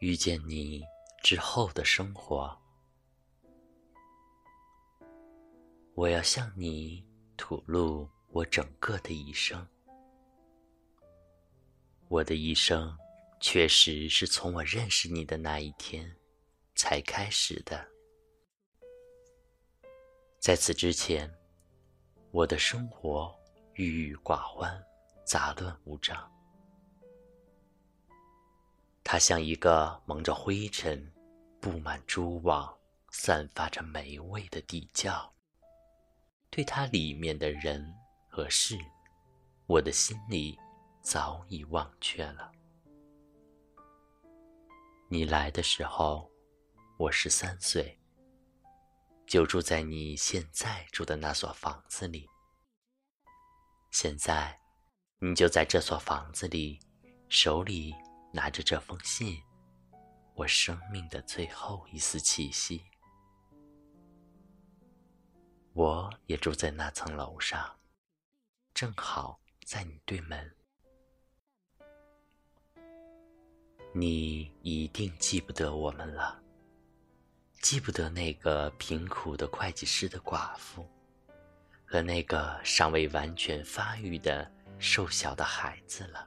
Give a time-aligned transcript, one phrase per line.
[0.00, 0.84] 遇见你
[1.22, 2.56] 之后的生活，
[5.94, 7.04] 我要向你
[7.36, 9.66] 吐露我整个的一生。
[12.06, 12.96] 我的一生
[13.40, 16.08] 确实是从我认识你的那一天
[16.76, 17.84] 才开始的。
[20.38, 21.28] 在此之前，
[22.30, 23.34] 我的生活
[23.74, 24.80] 郁郁寡欢，
[25.24, 26.37] 杂乱无章。
[29.10, 31.10] 它像一个蒙着灰尘、
[31.62, 32.76] 布满蛛网、
[33.10, 35.32] 散发着霉味的地窖。
[36.50, 37.82] 对它里面的人
[38.28, 38.76] 和事，
[39.66, 40.58] 我的心里。
[41.00, 42.52] 早已忘却了。
[45.08, 46.30] 你来的时候，
[46.98, 47.98] 我十三岁，
[49.26, 52.28] 就住在你现在住的那所房子里。
[53.90, 54.60] 现在，
[55.18, 56.78] 你就在这所房子里，
[57.30, 57.94] 手里
[58.32, 59.42] 拿着这封信，
[60.34, 62.84] 我生命的最后一丝气息。
[65.72, 67.78] 我也住在那层楼上，
[68.74, 70.54] 正好在你对门。
[73.94, 76.42] 你一定记不得我们了，
[77.62, 80.86] 记不得那个贫苦的会计师的寡妇，
[81.86, 86.26] 和那个尚未完全发育的瘦小的孩子了。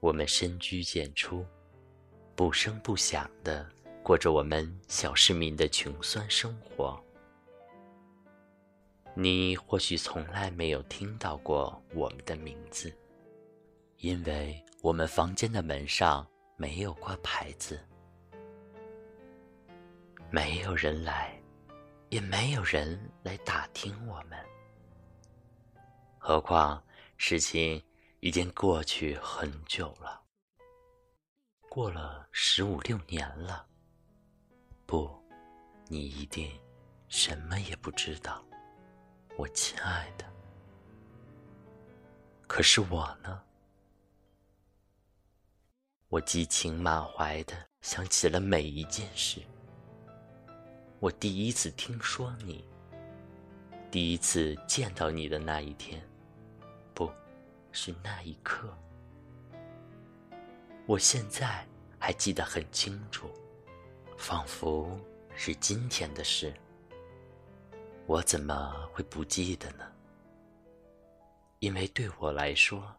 [0.00, 1.46] 我们深居简出，
[2.34, 3.68] 不声不响的
[4.02, 6.98] 过着我们小市民的穷酸生活。
[9.14, 12.92] 你或许从来没有听到过我们的名字。
[13.98, 16.26] 因为我们房间的门上
[16.56, 17.78] 没有挂牌子，
[20.30, 21.38] 没有人来，
[22.08, 24.38] 也没有人来打听我们。
[26.16, 26.82] 何况
[27.18, 27.82] 事情
[28.20, 30.20] 已经过去很久了，
[31.70, 33.66] 过了十五六年了。
[34.84, 35.10] 不，
[35.88, 36.52] 你一定
[37.08, 38.44] 什么也不知道，
[39.38, 40.30] 我亲爱的。
[42.46, 43.42] 可是我呢？
[46.08, 49.40] 我激情满怀的想起了每一件事。
[50.98, 52.62] 我第一次听说你，
[53.90, 56.06] 第一次见到你的那一天，
[57.72, 58.76] 是那一刻。
[60.86, 61.66] 我现在
[61.98, 63.30] 还记得很清楚，
[64.16, 64.98] 仿佛
[65.34, 66.54] 是今天的事。
[68.06, 69.90] 我怎么会不记得呢？
[71.58, 72.96] 因为对我来说，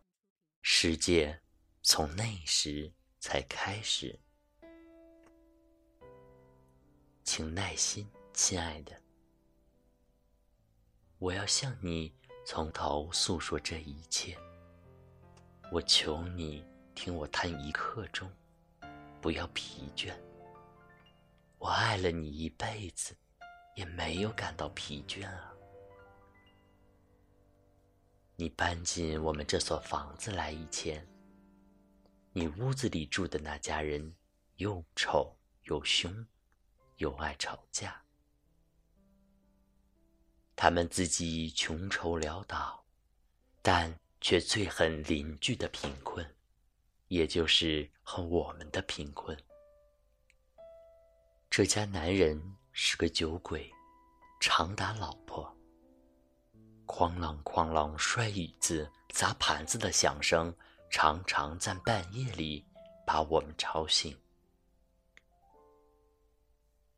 [0.61, 1.39] 世界
[1.81, 2.91] 从那时。
[3.23, 4.19] 才开始，
[7.23, 8.99] 请耐心，亲爱的，
[11.19, 12.11] 我要向你
[12.43, 14.35] 从头诉说这一切。
[15.71, 18.29] 我求你听我弹一刻钟，
[19.21, 20.13] 不要疲倦。
[21.57, 23.15] 我爱了你一辈子，
[23.77, 25.53] 也没有感到疲倦啊。
[28.35, 31.07] 你搬进我们这所房子来以前。
[32.33, 34.13] 你屋子里住的那家人，
[34.57, 36.27] 又丑又凶，
[36.97, 38.03] 又爱吵架。
[40.53, 42.83] 他们自己穷愁潦倒，
[43.61, 46.25] 但却最恨邻居的贫困，
[47.09, 49.37] 也就是恨我们的贫困。
[51.49, 53.69] 这家男人是个酒鬼，
[54.39, 55.53] 常打老婆。
[56.87, 60.55] 哐啷哐啷摔椅子、砸盘子的响声。
[60.93, 62.65] 常常在半夜里
[63.07, 64.13] 把我们吵醒。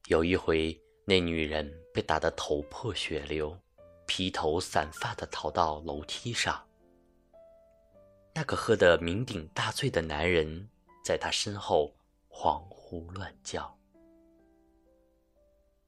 [0.07, 0.75] 有一回，
[1.05, 3.55] 那女人被打得头破血流，
[4.07, 6.67] 披头散发的逃到楼梯上。
[8.35, 10.67] 那个喝得酩酊大醉的男人
[11.05, 11.93] 在她身后
[12.29, 13.77] 狂呼乱叫，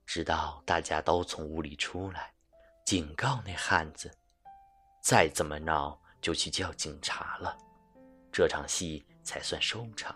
[0.06, 2.32] 直到大家都从屋里出来，
[2.86, 4.12] 警告那汉子：
[5.02, 7.58] 再怎么闹，就去叫警察了。
[8.32, 10.16] 这场戏才算收场。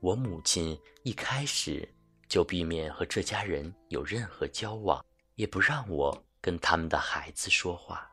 [0.00, 1.88] 我母亲一开始
[2.28, 5.04] 就避免和这家人有任何交往，
[5.36, 8.10] 也不让我跟他们的孩子说话。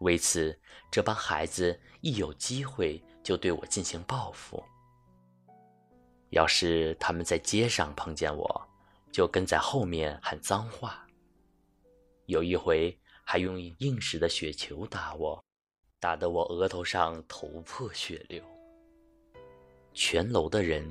[0.00, 0.54] 为此，
[0.90, 4.62] 这帮孩子一有机会就对我进行报复。
[6.28, 8.68] 要是他们在街上碰见我，
[9.10, 11.06] 就跟在后面喊脏话。
[12.26, 15.42] 有一回还用硬实的雪球打我。
[16.02, 18.42] 打得我额头上头破血流，
[19.92, 20.82] 全楼的人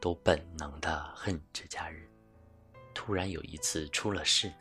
[0.00, 2.00] 都本能的恨这家人。
[2.94, 4.52] 突然有一次出了事，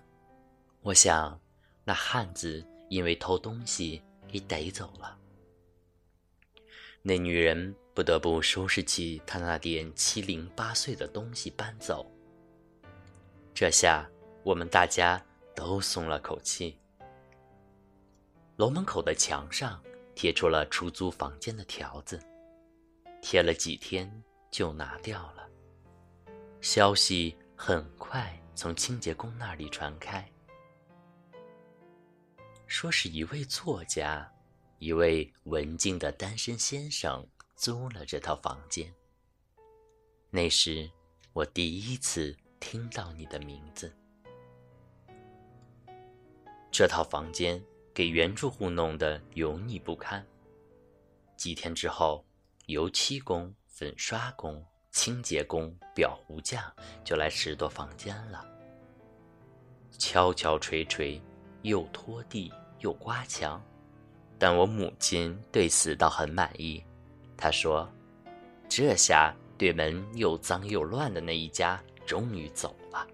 [0.82, 1.40] 我想
[1.84, 5.18] 那汉子因为偷东西给逮走了。
[7.02, 12.06] 那女人不得不收拾起她那点七零八碎的东西搬走。
[13.54, 14.06] 这下
[14.44, 15.24] 我们大家
[15.56, 16.78] 都松了口气。
[18.58, 19.82] 楼门口的墙上
[20.14, 22.20] 贴出了出租房间的条子，
[23.22, 24.12] 贴了几天
[24.52, 25.48] 就拿掉了。
[26.60, 30.30] 消息很快从清洁工那里传开，
[32.72, 34.26] 说是一位作家，
[34.80, 38.90] 一位文静的单身先生租了这套房间。
[40.30, 40.90] 那时
[41.34, 43.94] 我第一次听到你的名字。
[46.72, 47.62] 这套房间
[47.94, 50.26] 给原住户弄得油腻不堪。
[51.36, 52.26] 几天之后，
[52.68, 54.66] 油漆工、粉刷工。
[54.92, 56.62] 清洁工、裱糊匠
[57.04, 58.46] 就来拾掇房间了，
[59.98, 61.22] 敲敲锤锤，
[61.62, 63.62] 又拖地又刮墙，
[64.38, 66.84] 但我母亲对此倒很满意。
[67.38, 67.90] 她说
[68.70, 73.08] ：“这下对门又脏又乱的那一家终于走了。”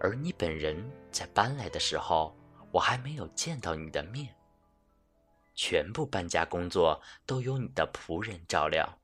[0.00, 0.76] 而你本人
[1.10, 2.36] 在搬来的时候，
[2.70, 4.34] 我还没有见到你的面。
[5.54, 8.98] 全部搬家工作都由你的仆人照料。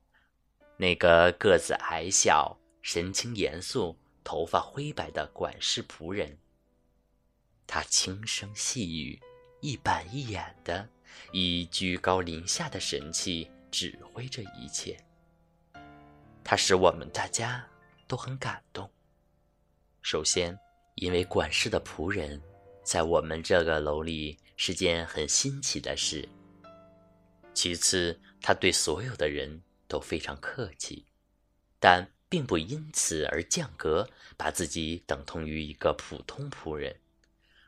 [0.76, 6.36] 那个个子矮小、神情严肃、头发灰白的管事仆人，
[7.72, 9.16] 他轻声细语、
[9.60, 10.88] 一板一眼的，
[11.30, 14.98] 以居高临下的神气指挥着一切。
[16.42, 17.64] 他使我们大家
[18.08, 18.90] 都很感动。
[20.02, 20.58] 首先，
[20.96, 22.42] 因为管事的仆人
[22.82, 26.28] 在我们这个楼里是件很新奇的事；
[27.54, 29.62] 其次，他对所有的人。
[29.90, 31.04] 都非常客气，
[31.80, 36.94] 但并不因此而降格，把自己等同于一个普通仆人，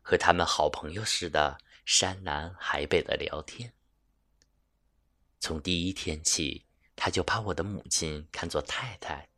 [0.03, 1.57] 和他们好朋友似的
[1.87, 3.73] 山南海北的聊天。
[5.41, 9.29] 从第一天起，他就把我的母亲看作太太，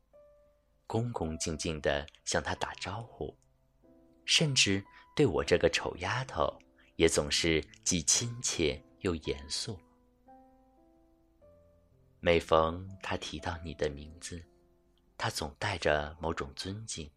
[0.86, 3.34] 恭恭敬敬地向她打招呼，
[4.24, 4.84] 甚至
[5.14, 6.58] 对我这个丑丫头，
[6.96, 9.78] 也总是既亲切又严肃。
[12.20, 14.42] 每逢他提到你的名字，
[15.16, 17.10] 他总带着某种尊敬，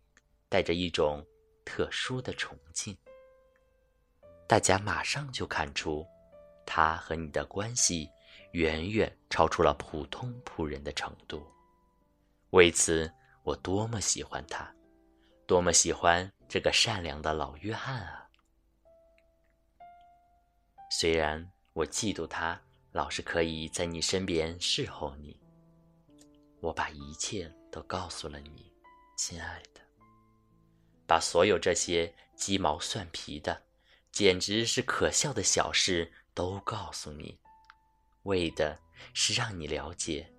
[0.49, 1.25] 带着一种
[1.65, 2.97] 特殊的崇敬。
[4.47, 6.05] 大家马上就看出，
[6.65, 8.09] 他和你的关系
[8.53, 11.45] 远远超出了普通仆人的程度。
[12.51, 13.11] 为此，
[13.43, 14.73] 我多么喜欢他，
[15.45, 18.29] 多么喜欢这个善良的老约翰啊！
[20.89, 22.59] 虽然我嫉妒他。
[22.93, 25.39] 老是可以在你身边侍候你。
[26.61, 28.73] 我把一切都告诉了你，
[29.15, 29.81] 亲爱的。
[31.05, 33.61] 把所有这些鸡毛蒜皮的，
[34.11, 37.39] 简直是可笑的小事都告诉你，
[38.23, 38.79] 为的
[39.13, 40.31] 是让你了解，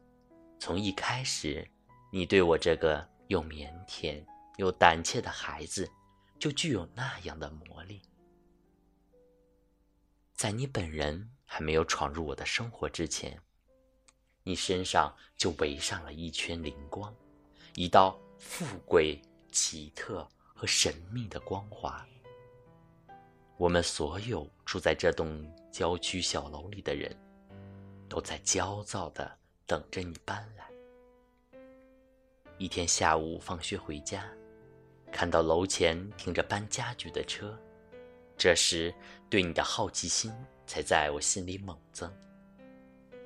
[0.59, 1.69] 从一开始，
[2.13, 4.25] 你对我这个又腼腆
[4.57, 5.91] 又胆怯的孩子，
[6.39, 8.03] 就具有那样的魔力。
[10.35, 11.31] 在你本人。
[11.51, 13.41] 还没有闯入我的生活之前，
[14.43, 17.13] 你身上就围上了一圈灵光，
[17.75, 19.19] 一道富贵、
[19.51, 22.07] 奇特和神秘的光华。
[23.59, 27.15] 我们所有住在这栋郊区小楼里的人，
[28.09, 29.31] 都在焦躁地
[29.67, 30.65] 等着你搬来。
[32.57, 34.25] 一天下午放学回家，
[35.13, 37.59] 看到楼前停着搬家具的车，
[38.37, 38.95] 这时
[39.29, 40.33] 对你的好奇心。
[40.69, 42.13] 才在我心里猛增。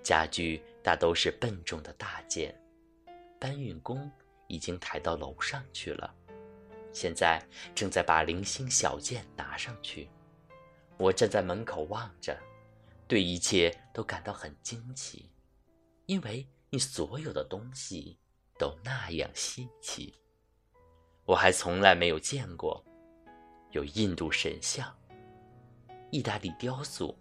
[0.00, 2.56] 家具大都是笨重的大件，
[3.40, 4.08] 搬运工
[4.46, 6.14] 已经抬到楼上去了，
[6.92, 10.08] 现在正在把零星小件拿上去。
[11.02, 12.38] 我站在门口望着，
[13.08, 15.28] 对一切都感到很惊奇，
[16.06, 18.16] 因为你所有的东西
[18.56, 20.14] 都那样稀奇。
[21.24, 22.84] 我还从来没有见过，
[23.72, 24.96] 有印度神像、
[26.12, 27.18] 意大利雕塑。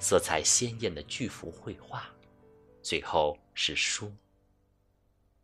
[0.00, 2.08] 色彩鲜艳的巨幅绘画，
[2.82, 4.12] 最后是书。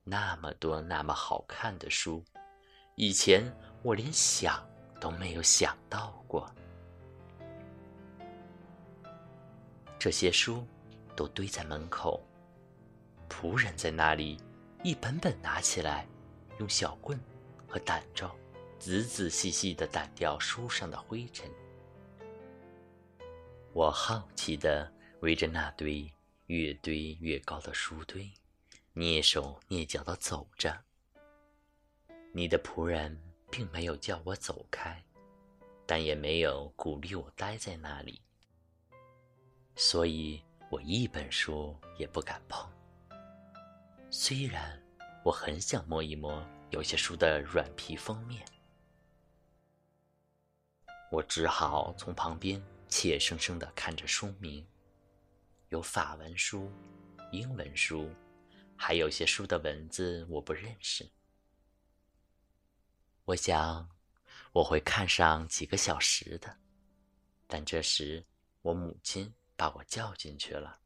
[0.05, 2.25] 那么多那么好看的书，
[2.95, 3.45] 以前
[3.83, 4.65] 我连想
[5.01, 6.53] 都没有想到过。
[10.05, 10.67] 这些书
[11.17, 12.23] 都堆在门口，
[13.27, 14.39] 仆人在那里
[14.83, 16.07] 一本本拿起来，
[16.59, 17.19] 用小棍
[17.67, 18.31] 和掸帚，
[18.79, 21.51] 仔仔细细地掸掉书上的灰尘。
[23.73, 26.07] 我好奇地围着那堆
[26.49, 28.31] 越堆越高的书堆，
[28.93, 30.79] 蹑手蹑脚地走着。
[32.31, 33.19] 你的仆人
[33.51, 35.03] 并没有叫我走开，
[35.87, 38.21] 但也没有鼓励我待在那里，
[39.77, 42.71] 所以我一本书也不敢碰。
[44.11, 44.81] 虽然
[45.25, 48.47] 我很想摸一摸有些书的软皮封面，
[51.11, 54.65] 我只好从旁边怯生生地看着书名，
[55.71, 56.71] 有法文书、
[57.33, 58.09] 英文书，
[58.77, 61.09] 还有些书的文字我不认识。
[63.25, 63.89] 我想
[64.53, 66.57] 我会看上几个小时的，
[67.49, 68.25] 但这时
[68.63, 70.81] 我母亲把我叫进去了。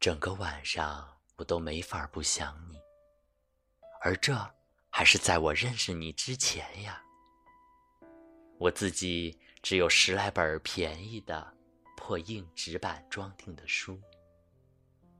[0.00, 2.78] 整个晚上我都没法不想你，
[4.00, 4.34] 而这
[4.90, 7.02] 还是在我认识你之前呀。
[8.58, 11.56] 我自己只有十来本便宜的
[11.96, 14.00] 破硬纸板装订的书，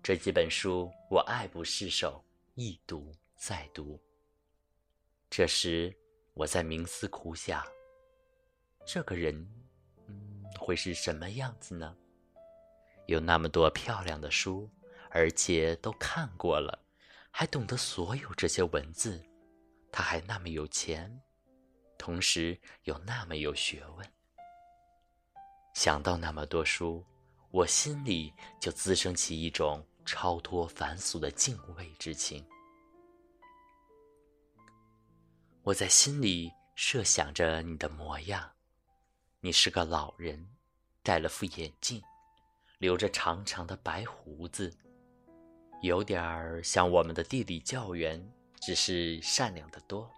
[0.03, 4.01] 这几本书我爱不释手，一读再读。
[5.29, 5.95] 这时
[6.35, 7.65] 我在冥思苦想，
[8.91, 9.35] 这个人，
[10.07, 11.95] 嗯，会是什么样子呢？
[13.05, 14.67] 有那么多漂亮的书。
[15.11, 16.79] 而且都看过了，
[17.31, 19.25] 还懂得所有这些文字，
[19.91, 21.19] 他还那么有钱，
[21.97, 24.07] 同时又那么有学问。
[25.73, 27.03] 想到那么多书，
[27.51, 28.31] 我心里
[28.61, 32.47] 就滋生起一种超脱凡俗的敬畏之情。
[35.63, 38.47] 我在心里设想着你的模样，
[39.41, 40.49] 你是个老人，
[41.01, 42.03] 戴了副眼镜，
[42.79, 44.77] 留着长长的白胡子。
[45.81, 48.21] 有点儿像我们的地理教员，
[48.61, 50.11] 只是善良的多，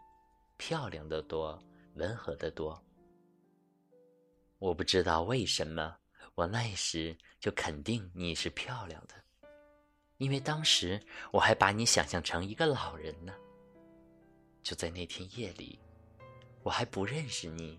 [0.57, 1.63] 漂亮的多，
[1.97, 2.83] 温和的多。
[4.59, 5.95] 我不知道为什么，
[6.35, 9.15] 我那时就肯定你是漂亮的，
[10.17, 10.99] 因为当时
[11.31, 13.35] 我还把你想象成一个老人呢。
[14.63, 15.79] 就在那天夜里，
[16.63, 17.79] 我还不认识你，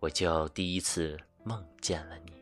[0.00, 2.37] 我就第一次梦见了你。